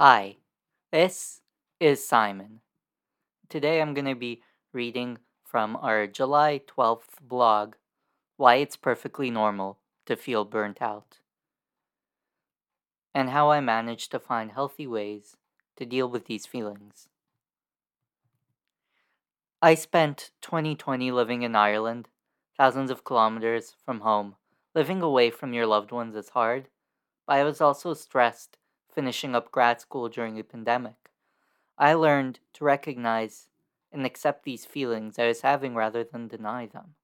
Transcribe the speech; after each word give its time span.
Hi, 0.00 0.36
this 0.92 1.40
is 1.80 2.06
Simon. 2.06 2.60
Today 3.48 3.80
I'm 3.82 3.94
going 3.94 4.04
to 4.04 4.14
be 4.14 4.42
reading 4.72 5.18
from 5.42 5.74
our 5.74 6.06
July 6.06 6.60
12th 6.68 7.18
blog 7.20 7.74
Why 8.36 8.54
It's 8.62 8.76
Perfectly 8.76 9.28
Normal 9.28 9.80
to 10.06 10.14
Feel 10.14 10.44
Burnt 10.44 10.80
Out, 10.80 11.18
and 13.12 13.30
how 13.30 13.50
I 13.50 13.58
managed 13.58 14.12
to 14.12 14.20
find 14.20 14.52
healthy 14.52 14.86
ways 14.86 15.36
to 15.78 15.84
deal 15.84 16.08
with 16.08 16.26
these 16.26 16.46
feelings. 16.46 17.08
I 19.60 19.74
spent 19.74 20.30
2020 20.42 21.10
living 21.10 21.42
in 21.42 21.56
Ireland, 21.56 22.06
thousands 22.56 22.92
of 22.92 23.02
kilometers 23.02 23.74
from 23.84 24.02
home. 24.02 24.36
Living 24.76 25.02
away 25.02 25.30
from 25.30 25.52
your 25.52 25.66
loved 25.66 25.90
ones 25.90 26.14
is 26.14 26.28
hard, 26.28 26.68
but 27.26 27.32
I 27.38 27.42
was 27.42 27.60
also 27.60 27.94
stressed 27.94 28.57
finishing 28.98 29.36
up 29.36 29.52
grad 29.52 29.80
school 29.80 30.08
during 30.08 30.34
the 30.34 30.42
pandemic. 30.42 31.12
I 31.78 31.94
learned 31.94 32.40
to 32.54 32.64
recognize 32.64 33.48
and 33.92 34.04
accept 34.04 34.42
these 34.42 34.66
feelings 34.66 35.20
I 35.20 35.28
was 35.28 35.42
having 35.42 35.76
rather 35.76 36.02
than 36.02 36.26
deny 36.26 36.66
them. 36.66 36.96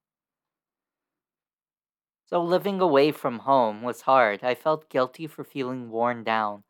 So, 2.25 2.43
living 2.43 2.81
away 2.81 3.13
from 3.13 3.39
home 3.39 3.83
was 3.83 4.01
hard. 4.01 4.43
I 4.43 4.57
felt 4.57 4.89
guilty 4.91 5.29
for 5.29 5.45
feeling 5.45 5.89
worn 5.89 6.25
down. 6.25 6.65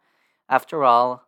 After 0.47 0.84
all, 0.84 1.27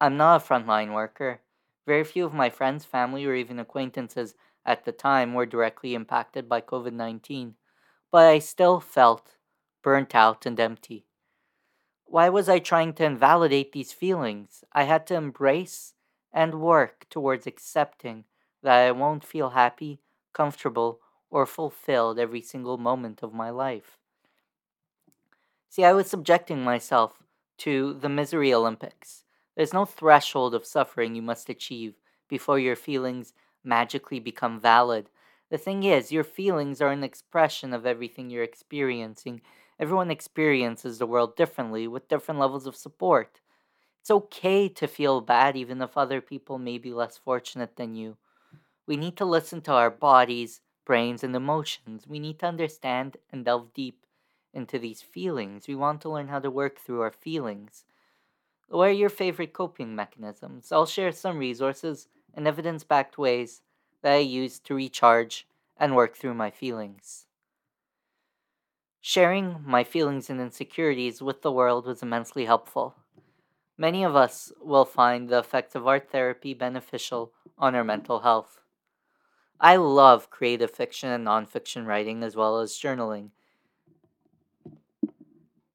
I'm 0.00 0.16
not 0.16 0.42
a 0.42 0.44
frontline 0.44 0.92
worker. 0.92 1.42
Very 1.86 2.02
few 2.02 2.26
of 2.26 2.34
my 2.34 2.50
friends, 2.50 2.84
family, 2.84 3.24
or 3.24 3.36
even 3.36 3.60
acquaintances 3.60 4.34
at 4.66 4.84
the 4.84 4.90
time 4.92 5.32
were 5.32 5.46
directly 5.46 5.94
impacted 5.94 6.48
by 6.48 6.60
COVID 6.60 6.92
19, 6.92 7.54
but 8.10 8.26
I 8.26 8.40
still 8.40 8.80
felt 8.80 9.36
burnt 9.82 10.16
out 10.16 10.44
and 10.44 10.58
empty. 10.58 11.07
Why 12.10 12.30
was 12.30 12.48
I 12.48 12.58
trying 12.58 12.94
to 12.94 13.04
invalidate 13.04 13.72
these 13.72 13.92
feelings? 13.92 14.64
I 14.72 14.84
had 14.84 15.06
to 15.08 15.14
embrace 15.14 15.92
and 16.32 16.60
work 16.60 17.06
towards 17.10 17.46
accepting 17.46 18.24
that 18.62 18.78
I 18.78 18.92
won't 18.92 19.24
feel 19.24 19.50
happy, 19.50 20.00
comfortable, 20.32 21.00
or 21.30 21.44
fulfilled 21.44 22.18
every 22.18 22.40
single 22.40 22.78
moment 22.78 23.22
of 23.22 23.34
my 23.34 23.50
life. 23.50 23.98
See, 25.68 25.84
I 25.84 25.92
was 25.92 26.08
subjecting 26.08 26.62
myself 26.64 27.22
to 27.58 27.92
the 27.92 28.08
misery 28.08 28.54
Olympics. 28.54 29.24
There's 29.54 29.74
no 29.74 29.84
threshold 29.84 30.54
of 30.54 30.64
suffering 30.64 31.14
you 31.14 31.22
must 31.22 31.50
achieve 31.50 31.94
before 32.26 32.58
your 32.58 32.76
feelings 32.76 33.34
magically 33.62 34.18
become 34.18 34.58
valid. 34.58 35.10
The 35.50 35.58
thing 35.58 35.82
is, 35.82 36.10
your 36.10 36.24
feelings 36.24 36.80
are 36.80 36.90
an 36.90 37.04
expression 37.04 37.74
of 37.74 37.84
everything 37.84 38.30
you're 38.30 38.42
experiencing. 38.42 39.42
Everyone 39.80 40.10
experiences 40.10 40.98
the 40.98 41.06
world 41.06 41.36
differently 41.36 41.86
with 41.86 42.08
different 42.08 42.40
levels 42.40 42.66
of 42.66 42.74
support. 42.74 43.40
It's 44.00 44.10
okay 44.10 44.68
to 44.68 44.88
feel 44.88 45.20
bad 45.20 45.56
even 45.56 45.80
if 45.80 45.96
other 45.96 46.20
people 46.20 46.58
may 46.58 46.78
be 46.78 46.92
less 46.92 47.16
fortunate 47.16 47.76
than 47.76 47.94
you. 47.94 48.16
We 48.86 48.96
need 48.96 49.16
to 49.18 49.24
listen 49.24 49.60
to 49.62 49.72
our 49.72 49.90
bodies, 49.90 50.62
brains, 50.84 51.22
and 51.22 51.36
emotions. 51.36 52.08
We 52.08 52.18
need 52.18 52.40
to 52.40 52.46
understand 52.46 53.18
and 53.30 53.44
delve 53.44 53.72
deep 53.72 54.04
into 54.52 54.80
these 54.80 55.02
feelings. 55.02 55.68
We 55.68 55.76
want 55.76 56.00
to 56.00 56.10
learn 56.10 56.28
how 56.28 56.40
to 56.40 56.50
work 56.50 56.80
through 56.80 57.02
our 57.02 57.12
feelings. 57.12 57.84
What 58.68 58.88
are 58.88 58.92
your 58.92 59.10
favorite 59.10 59.52
coping 59.52 59.94
mechanisms? 59.94 60.72
I'll 60.72 60.86
share 60.86 61.12
some 61.12 61.38
resources 61.38 62.08
and 62.34 62.48
evidence 62.48 62.82
backed 62.82 63.16
ways 63.16 63.62
that 64.02 64.14
I 64.14 64.18
use 64.18 64.58
to 64.60 64.74
recharge 64.74 65.46
and 65.76 65.94
work 65.94 66.16
through 66.16 66.34
my 66.34 66.50
feelings. 66.50 67.27
Sharing 69.00 69.62
my 69.64 69.84
feelings 69.84 70.28
and 70.28 70.40
insecurities 70.40 71.22
with 71.22 71.42
the 71.42 71.52
world 71.52 71.86
was 71.86 72.02
immensely 72.02 72.44
helpful. 72.44 72.96
Many 73.76 74.02
of 74.02 74.16
us 74.16 74.52
will 74.60 74.84
find 74.84 75.28
the 75.28 75.38
effects 75.38 75.74
of 75.74 75.86
art 75.86 76.10
therapy 76.10 76.52
beneficial 76.52 77.32
on 77.56 77.74
our 77.74 77.84
mental 77.84 78.20
health. 78.20 78.60
I 79.60 79.76
love 79.76 80.30
creative 80.30 80.70
fiction 80.70 81.10
and 81.10 81.26
nonfiction 81.26 81.86
writing 81.86 82.22
as 82.22 82.34
well 82.34 82.58
as 82.58 82.72
journaling. 82.72 83.30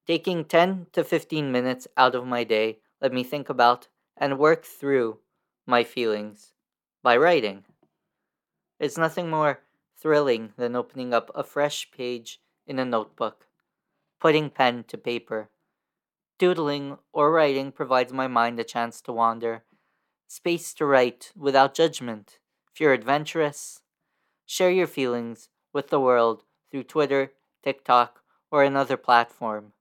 Taking 0.06 0.44
10 0.44 0.88
to 0.92 1.04
15 1.04 1.50
minutes 1.50 1.88
out 1.96 2.16
of 2.16 2.28
my 2.28 2.44
day, 2.44 2.80
let 3.02 3.14
me 3.14 3.24
think 3.24 3.48
about 3.50 3.88
and 4.18 4.38
work 4.38 4.66
through 4.66 5.20
my 5.66 5.86
feelings 5.86 6.52
by 7.02 7.16
writing. 7.16 7.64
It's 8.80 8.98
nothing 8.98 9.30
more 9.30 9.62
thrilling 9.96 10.52
than 10.58 10.76
opening 10.76 11.14
up 11.14 11.32
a 11.34 11.44
fresh 11.44 11.90
page 11.92 12.42
in 12.66 12.80
a 12.80 12.86
notebook, 12.86 13.48
putting 14.20 14.50
pen 14.50 14.84
to 14.88 14.98
paper. 14.98 15.50
Doodling 16.40 16.98
or 17.12 17.32
writing 17.32 17.72
provides 17.72 18.12
my 18.12 18.28
mind 18.28 18.60
a 18.60 18.64
chance 18.64 19.02
to 19.02 19.14
wander, 19.14 19.64
space 20.28 20.74
to 20.76 20.86
write 20.86 21.32
without 21.36 21.74
judgment. 21.74 22.40
If 22.74 22.82
you're 22.82 22.94
adventurous, 22.94 23.82
share 24.46 24.72
your 24.72 24.88
feelings 24.88 25.50
with 25.74 25.90
the 25.90 26.00
world 26.00 26.44
through 26.72 26.84
Twitter, 26.84 27.34
TikTok, 27.64 28.22
or 28.50 28.64
another 28.64 28.98
platform. 28.98 29.74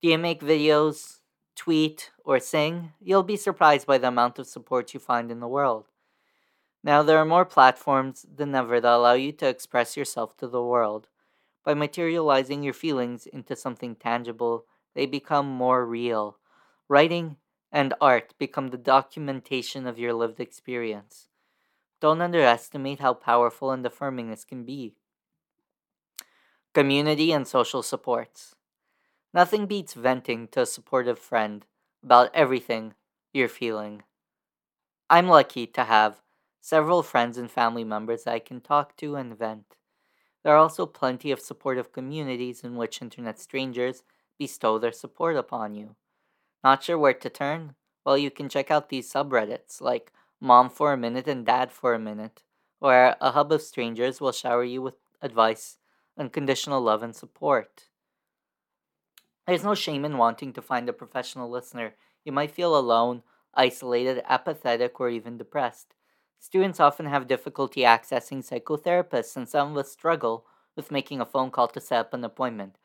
Do 0.00 0.08
you 0.08 0.18
make 0.18 0.40
videos, 0.40 1.20
tweet, 1.54 2.10
or 2.24 2.40
sing? 2.40 2.92
You'll 3.00 3.22
be 3.22 3.36
surprised 3.36 3.86
by 3.86 3.98
the 3.98 4.08
amount 4.08 4.38
of 4.38 4.46
support 4.46 4.94
you 4.94 5.00
find 5.00 5.30
in 5.30 5.40
the 5.40 5.48
world. 5.48 5.86
Now, 6.82 7.02
there 7.02 7.18
are 7.18 7.24
more 7.24 7.44
platforms 7.44 8.26
than 8.34 8.54
ever 8.54 8.80
that 8.80 8.92
allow 8.92 9.12
you 9.12 9.30
to 9.32 9.48
express 9.48 9.96
yourself 9.96 10.36
to 10.38 10.48
the 10.48 10.62
world. 10.62 11.06
By 11.64 11.74
materializing 11.74 12.62
your 12.62 12.74
feelings 12.74 13.26
into 13.26 13.54
something 13.54 13.94
tangible, 13.94 14.66
they 14.94 15.06
become 15.06 15.46
more 15.46 15.86
real. 15.86 16.38
Writing 16.88 17.36
and 17.70 17.94
art 18.00 18.34
become 18.38 18.68
the 18.68 18.76
documentation 18.76 19.86
of 19.86 19.98
your 19.98 20.12
lived 20.12 20.40
experience. 20.40 21.28
Don't 22.00 22.20
underestimate 22.20 23.00
how 23.00 23.14
powerful 23.14 23.70
and 23.70 23.86
affirming 23.86 24.28
this 24.28 24.44
can 24.44 24.64
be. 24.64 24.96
Community 26.74 27.32
and 27.32 27.46
social 27.46 27.82
supports. 27.82 28.54
Nothing 29.32 29.66
beats 29.66 29.94
venting 29.94 30.48
to 30.48 30.62
a 30.62 30.66
supportive 30.66 31.18
friend 31.18 31.64
about 32.02 32.30
everything 32.34 32.94
you're 33.32 33.48
feeling. 33.48 34.02
I'm 35.08 35.28
lucky 35.28 35.66
to 35.68 35.84
have 35.84 36.22
several 36.60 37.02
friends 37.02 37.38
and 37.38 37.50
family 37.50 37.84
members 37.84 38.26
I 38.26 38.38
can 38.38 38.60
talk 38.60 38.96
to 38.96 39.14
and 39.16 39.36
vent. 39.36 39.76
There 40.42 40.54
are 40.54 40.58
also 40.58 40.86
plenty 40.86 41.30
of 41.30 41.40
supportive 41.40 41.92
communities 41.92 42.64
in 42.64 42.76
which 42.76 43.00
internet 43.00 43.38
strangers 43.38 44.02
bestow 44.38 44.78
their 44.78 44.92
support 44.92 45.36
upon 45.36 45.74
you. 45.74 45.96
Not 46.64 46.82
sure 46.82 46.98
where 46.98 47.14
to 47.14 47.30
turn? 47.30 47.74
Well, 48.04 48.18
you 48.18 48.30
can 48.30 48.48
check 48.48 48.70
out 48.70 48.88
these 48.88 49.12
subreddits 49.12 49.80
like 49.80 50.12
Mom 50.40 50.70
for 50.70 50.92
a 50.92 50.96
Minute 50.96 51.28
and 51.28 51.46
Dad 51.46 51.70
for 51.70 51.94
a 51.94 51.98
Minute, 51.98 52.42
where 52.80 53.16
a 53.20 53.30
hub 53.30 53.52
of 53.52 53.62
strangers 53.62 54.20
will 54.20 54.32
shower 54.32 54.64
you 54.64 54.82
with 54.82 54.96
advice, 55.20 55.78
unconditional 56.18 56.80
love, 56.80 57.02
and 57.02 57.14
support. 57.14 57.88
There's 59.46 59.64
no 59.64 59.74
shame 59.74 60.04
in 60.04 60.18
wanting 60.18 60.52
to 60.54 60.62
find 60.62 60.88
a 60.88 60.92
professional 60.92 61.48
listener. 61.48 61.94
You 62.24 62.32
might 62.32 62.50
feel 62.50 62.76
alone, 62.76 63.22
isolated, 63.54 64.22
apathetic, 64.28 64.98
or 64.98 65.08
even 65.08 65.36
depressed. 65.36 65.94
Students 66.44 66.80
often 66.80 67.06
have 67.06 67.28
difficulty 67.28 67.82
accessing 67.82 68.42
psychotherapists, 68.42 69.36
and 69.36 69.48
some 69.48 69.76
us 69.76 69.92
struggle 69.92 70.44
with 70.74 70.90
making 70.90 71.20
a 71.20 71.24
phone 71.24 71.52
call 71.52 71.68
to 71.68 71.80
set 71.80 72.00
up 72.00 72.14
an 72.14 72.24
appointment. 72.24 72.78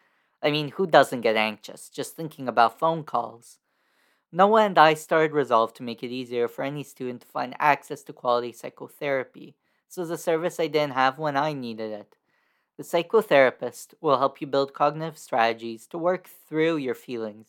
I 0.44 0.52
mean, 0.52 0.70
who 0.70 0.86
doesn't 0.86 1.22
get 1.22 1.36
anxious 1.36 1.90
just 1.90 2.16
thinking 2.16 2.48
about 2.48 2.78
phone 2.78 3.04
calls? 3.04 3.58
Noah 4.32 4.66
and 4.66 4.78
I 4.78 4.94
started 4.94 5.32
Resolve 5.32 5.74
to 5.74 5.84
make 5.84 6.04
it 6.04 6.12
easier 6.12 6.48
for 6.48 6.62
any 6.62 6.84
student 6.84 7.22
to 7.22 7.28
find 7.28 7.56
access 7.58 8.04
to 8.04 8.14
quality 8.14 8.52
psychotherapy. 8.52 9.56
This 9.90 9.98
was 9.98 10.12
a 10.12 10.20
service 10.20 10.60
I 10.60 10.68
didn't 10.68 10.94
have 10.94 11.18
when 11.18 11.36
I 11.36 11.54
needed 11.54 11.92
it. 11.92 12.16
The 12.78 12.84
psychotherapist 12.84 13.96
will 14.00 14.20
help 14.20 14.40
you 14.40 14.46
build 14.46 14.76
cognitive 14.76 15.18
strategies 15.18 15.88
to 15.88 15.98
work 15.98 16.30
through 16.48 16.78
your 16.78 16.94
feelings. 16.94 17.48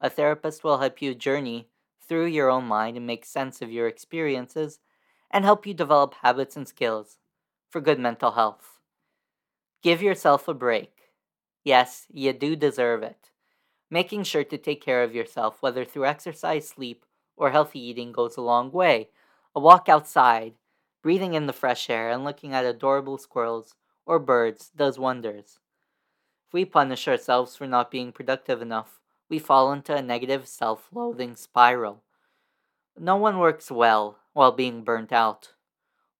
A 0.00 0.10
therapist 0.10 0.64
will 0.64 0.78
help 0.78 1.00
you 1.00 1.14
journey 1.14 1.68
through 2.00 2.26
your 2.26 2.50
own 2.50 2.64
mind 2.64 2.96
and 2.96 3.06
make 3.06 3.24
sense 3.24 3.62
of 3.62 3.70
your 3.70 3.86
experiences 3.86 4.80
and 5.30 5.44
help 5.44 5.66
you 5.66 5.74
develop 5.74 6.14
habits 6.22 6.56
and 6.56 6.66
skills 6.68 7.18
for 7.70 7.80
good 7.80 7.98
mental 7.98 8.32
health. 8.32 8.78
Give 9.82 10.02
yourself 10.02 10.48
a 10.48 10.54
break. 10.54 11.12
Yes, 11.64 12.06
you 12.10 12.32
do 12.32 12.56
deserve 12.56 13.02
it. 13.02 13.30
Making 13.90 14.24
sure 14.24 14.44
to 14.44 14.58
take 14.58 14.82
care 14.82 15.02
of 15.02 15.14
yourself, 15.14 15.58
whether 15.60 15.84
through 15.84 16.06
exercise, 16.06 16.68
sleep, 16.68 17.04
or 17.36 17.50
healthy 17.50 17.80
eating, 17.80 18.12
goes 18.12 18.36
a 18.36 18.40
long 18.40 18.72
way. 18.72 19.10
A 19.54 19.60
walk 19.60 19.88
outside, 19.88 20.54
breathing 21.02 21.34
in 21.34 21.46
the 21.46 21.52
fresh 21.52 21.88
air, 21.88 22.10
and 22.10 22.24
looking 22.24 22.52
at 22.52 22.64
adorable 22.64 23.18
squirrels 23.18 23.74
or 24.06 24.18
birds 24.18 24.70
does 24.74 24.98
wonders. 24.98 25.58
If 26.48 26.54
we 26.54 26.64
punish 26.64 27.06
ourselves 27.08 27.56
for 27.56 27.66
not 27.66 27.90
being 27.90 28.12
productive 28.12 28.62
enough, 28.62 29.00
we 29.28 29.38
fall 29.38 29.72
into 29.72 29.94
a 29.94 30.02
negative 30.02 30.46
self 30.48 30.88
loathing 30.92 31.36
spiral. 31.36 32.02
No 32.98 33.16
one 33.16 33.38
works 33.38 33.70
well 33.70 34.18
while 34.36 34.52
being 34.52 34.84
burnt 34.84 35.14
out. 35.14 35.54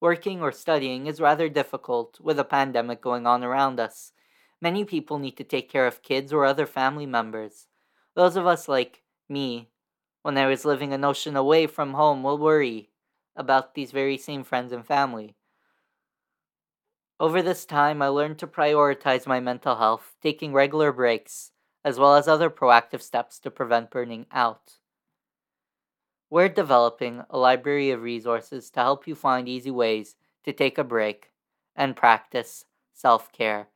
Working 0.00 0.40
or 0.40 0.50
studying 0.50 1.06
is 1.06 1.20
rather 1.20 1.50
difficult 1.50 2.18
with 2.18 2.38
a 2.38 2.44
pandemic 2.44 3.02
going 3.02 3.26
on 3.26 3.44
around 3.44 3.78
us. 3.78 4.12
Many 4.58 4.86
people 4.86 5.18
need 5.18 5.36
to 5.36 5.44
take 5.44 5.70
care 5.70 5.86
of 5.86 6.02
kids 6.02 6.32
or 6.32 6.46
other 6.46 6.64
family 6.64 7.04
members. 7.04 7.66
Those 8.14 8.34
of 8.34 8.46
us 8.46 8.68
like 8.68 9.02
me, 9.28 9.68
when 10.22 10.38
I 10.38 10.46
was 10.46 10.64
living 10.64 10.94
an 10.94 11.04
ocean 11.04 11.36
away 11.36 11.66
from 11.66 11.92
home, 11.92 12.22
will 12.22 12.38
worry 12.38 12.88
about 13.36 13.74
these 13.74 13.92
very 13.92 14.16
same 14.16 14.44
friends 14.44 14.72
and 14.72 14.86
family. 14.86 15.36
Over 17.20 17.42
this 17.42 17.66
time, 17.66 18.00
I 18.00 18.08
learned 18.08 18.38
to 18.38 18.46
prioritize 18.46 19.26
my 19.26 19.40
mental 19.40 19.76
health, 19.76 20.16
taking 20.22 20.54
regular 20.54 20.90
breaks, 20.90 21.52
as 21.84 21.98
well 21.98 22.16
as 22.16 22.28
other 22.28 22.48
proactive 22.48 23.02
steps 23.02 23.38
to 23.40 23.50
prevent 23.50 23.90
burning 23.90 24.24
out. 24.32 24.78
We're 26.30 26.48
developing 26.48 27.24
a 27.30 27.38
library 27.38 27.90
of 27.90 28.02
resources 28.02 28.70
to 28.70 28.80
help 28.80 29.08
you 29.08 29.16
find 29.16 29.48
easy 29.48 29.72
ways 29.72 30.14
to 30.44 30.52
take 30.52 30.78
a 30.78 30.84
break 30.84 31.32
and 31.74 31.96
practice 31.96 32.64
self 32.92 33.32
care 33.32 33.70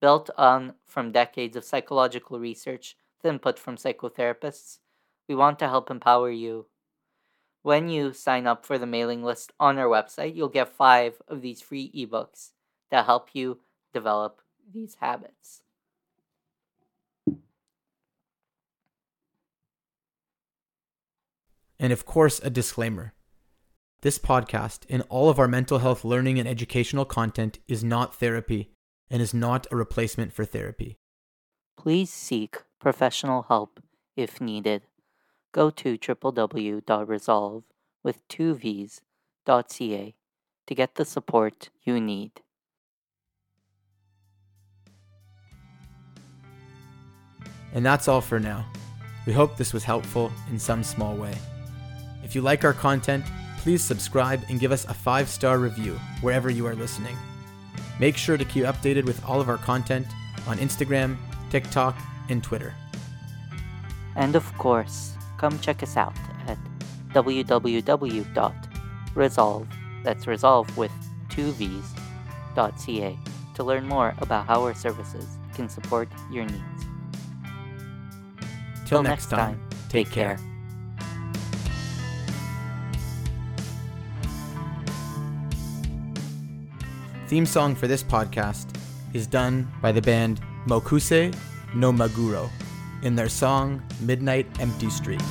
built 0.00 0.30
on 0.38 0.74
from 0.86 1.12
decades 1.12 1.56
of 1.56 1.64
psychological 1.64 2.38
research 2.38 2.96
with 3.22 3.30
input 3.32 3.58
from 3.58 3.76
psychotherapists, 3.76 4.78
we 5.28 5.34
want 5.34 5.58
to 5.58 5.68
help 5.68 5.90
empower 5.90 6.30
you. 6.30 6.66
When 7.62 7.88
you 7.88 8.12
sign 8.12 8.46
up 8.46 8.64
for 8.64 8.78
the 8.78 8.86
mailing 8.86 9.24
list 9.24 9.52
on 9.58 9.78
our 9.78 9.88
website, 9.88 10.36
you'll 10.36 10.48
get 10.48 10.68
five 10.68 11.20
of 11.28 11.42
these 11.42 11.60
free 11.60 11.90
ebooks 11.92 12.52
to 12.92 13.02
help 13.02 13.30
you 13.34 13.60
develop 13.92 14.40
these 14.72 14.96
habits. 15.00 15.63
And 21.78 21.92
of 21.92 22.06
course, 22.06 22.40
a 22.40 22.50
disclaimer. 22.50 23.12
This 24.02 24.18
podcast 24.18 24.80
and 24.90 25.02
all 25.08 25.28
of 25.28 25.38
our 25.38 25.48
mental 25.48 25.78
health 25.78 26.04
learning 26.04 26.38
and 26.38 26.48
educational 26.48 27.04
content 27.04 27.58
is 27.66 27.82
not 27.82 28.14
therapy 28.14 28.70
and 29.10 29.22
is 29.22 29.32
not 29.32 29.66
a 29.70 29.76
replacement 29.76 30.32
for 30.32 30.44
therapy. 30.44 30.98
Please 31.76 32.10
seek 32.10 32.58
professional 32.78 33.44
help 33.44 33.80
if 34.16 34.40
needed. 34.40 34.82
Go 35.52 35.70
to 35.70 35.96
www.resolve 35.96 37.64
with 38.02 38.28
two 38.28 38.54
V's.ca 38.54 40.14
to 40.66 40.74
get 40.74 40.94
the 40.94 41.04
support 41.04 41.70
you 41.82 42.00
need. 42.00 42.42
And 47.72 47.84
that's 47.84 48.06
all 48.06 48.20
for 48.20 48.38
now. 48.38 48.66
We 49.26 49.32
hope 49.32 49.56
this 49.56 49.72
was 49.72 49.84
helpful 49.84 50.30
in 50.50 50.58
some 50.58 50.84
small 50.84 51.16
way. 51.16 51.34
If 52.24 52.34
you 52.34 52.40
like 52.40 52.64
our 52.64 52.72
content, 52.72 53.24
please 53.58 53.82
subscribe 53.82 54.42
and 54.48 54.58
give 54.58 54.72
us 54.72 54.84
a 54.86 54.94
five 54.94 55.28
star 55.28 55.58
review 55.58 56.00
wherever 56.20 56.50
you 56.50 56.66
are 56.66 56.74
listening. 56.74 57.16
Make 58.00 58.16
sure 58.16 58.36
to 58.36 58.44
keep 58.44 58.64
updated 58.64 59.04
with 59.04 59.24
all 59.24 59.40
of 59.40 59.48
our 59.48 59.58
content 59.58 60.06
on 60.46 60.58
Instagram, 60.58 61.16
TikTok, 61.50 61.96
and 62.28 62.42
Twitter. 62.42 62.74
And 64.16 64.34
of 64.36 64.52
course, 64.58 65.14
come 65.38 65.58
check 65.60 65.82
us 65.82 65.96
out 65.96 66.16
at 66.46 66.58
www.resolve, 67.12 67.68
that's 70.02 70.26
resolve 70.26 70.76
with 70.76 70.92
two 71.28 71.52
V's, 71.52 71.94
.ca 72.54 73.18
to 73.54 73.64
learn 73.64 73.86
more 73.86 74.14
about 74.18 74.46
how 74.46 74.62
our 74.62 74.74
services 74.74 75.26
can 75.54 75.68
support 75.68 76.08
your 76.30 76.44
needs. 76.44 76.86
Till 78.86 79.02
next 79.02 79.30
time, 79.30 79.60
take 79.88 80.10
care. 80.10 80.38
Theme 87.26 87.46
song 87.46 87.74
for 87.74 87.86
this 87.86 88.02
podcast 88.02 88.66
is 89.14 89.26
done 89.26 89.66
by 89.80 89.92
the 89.92 90.02
band 90.02 90.40
Mokuse 90.66 91.34
no 91.74 91.90
Maguro 91.90 92.50
in 93.02 93.16
their 93.16 93.28
song 93.28 93.82
Midnight 94.00 94.46
Empty 94.60 94.90
Street. 94.90 95.22